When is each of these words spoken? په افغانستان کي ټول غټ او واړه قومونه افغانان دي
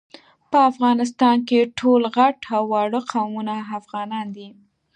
په 0.51 0.57
افغانستان 0.71 1.37
کي 1.49 1.59
ټول 1.79 2.01
غټ 2.15 2.37
او 2.55 2.63
واړه 2.71 3.01
قومونه 3.11 3.53
افغانان 3.79 4.27
دي 4.35 4.49